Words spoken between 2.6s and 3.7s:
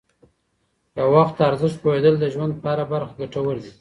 په هره برخه کې ګټور دي.